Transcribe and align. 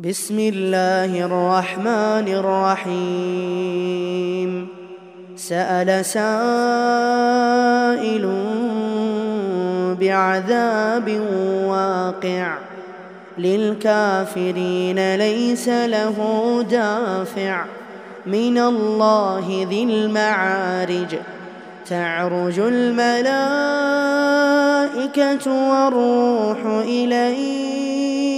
بسم 0.00 0.38
الله 0.38 1.20
الرحمن 1.26 2.28
الرحيم 2.86 4.66
سأل 5.36 6.04
سائل 6.04 6.26
بعذاب 10.00 11.20
واقع 11.66 12.54
للكافرين 13.38 15.14
ليس 15.14 15.68
له 15.68 16.16
دافع 16.70 17.64
من 18.26 18.58
الله 18.58 19.66
ذي 19.70 19.82
المعارج 19.84 21.16
تعرج 21.90 22.58
الملائكة 22.64 25.50
والروح 25.50 26.58
إليه 26.78 28.37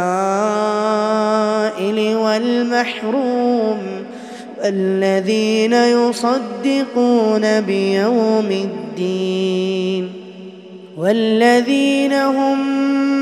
والمحروم 2.15 3.77
الذين 4.65 5.73
يصدقون 5.73 7.61
بيوم 7.61 8.45
الدين 8.51 10.09
والذين 10.97 12.13
هم 12.13 12.85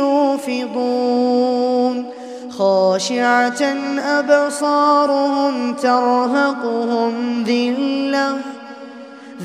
يوفضون 0.00 2.10
خاشعة 2.50 3.62
أبصارهم 4.06 5.74
ترهقهم 5.74 7.44
ذِلَّةٌ 7.44 8.59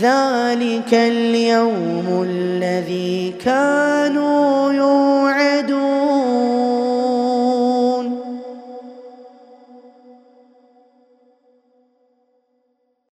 ذلك 0.01 0.93
اليوم 0.93 2.25
الذي 2.29 3.33
كانوا 3.45 4.71
يوم 4.71 5.14